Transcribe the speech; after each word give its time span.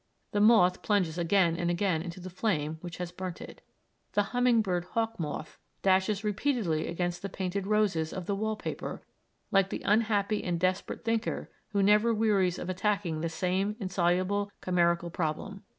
The 0.31 0.41
moth 0.41 0.81
plunges 0.81 1.19
again 1.19 1.55
and 1.57 1.69
again 1.69 2.01
into 2.01 2.19
the 2.19 2.31
flame 2.31 2.79
which 2.81 2.97
has 2.97 3.11
burnt 3.11 3.39
it. 3.39 3.61
The 4.13 4.23
humming 4.33 4.63
bird 4.63 4.83
hawk 4.93 5.19
moth 5.19 5.59
dashes 5.83 6.23
repeatedly 6.23 6.87
against 6.87 7.21
the 7.21 7.29
painted 7.29 7.67
roses 7.67 8.11
of 8.11 8.25
the 8.25 8.33
wall 8.33 8.55
paper, 8.55 9.03
like 9.51 9.69
the 9.69 9.83
unhappy 9.85 10.43
and 10.43 10.59
desperate 10.59 11.05
thinker 11.05 11.51
who 11.67 11.83
never 11.83 12.15
wearies 12.15 12.57
of 12.57 12.67
attacking 12.67 13.21
the 13.21 13.29
same 13.29 13.75
insoluble 13.79 14.49
chimerical 14.59 15.11
problem. 15.11 15.65